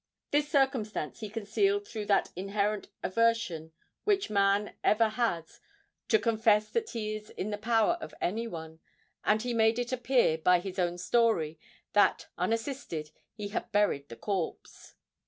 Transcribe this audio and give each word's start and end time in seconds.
This 0.31 0.49
circumstance 0.49 1.19
he 1.19 1.29
concealed 1.29 1.87
through 1.87 2.07
that 2.07 2.31
inherent 2.35 2.87
aversion 3.03 3.71
which 4.03 4.31
man 4.31 4.75
ever 4.83 5.09
has 5.09 5.61
to 6.07 6.17
confess 6.17 6.71
that 6.71 6.89
he 6.89 7.13
is 7.15 7.29
in 7.29 7.51
the 7.51 7.57
power 7.59 7.99
of 8.01 8.11
any 8.19 8.47
one; 8.47 8.79
and 9.23 9.43
he 9.43 9.53
made 9.53 9.77
it 9.77 9.91
appear, 9.91 10.39
by 10.39 10.59
his 10.59 10.79
own 10.79 10.97
story, 10.97 11.59
that, 11.93 12.29
unassisted, 12.35 13.11
he 13.35 13.49
had 13.49 13.71
buried 13.71 14.09
the 14.09 14.15
corpse. 14.15 14.95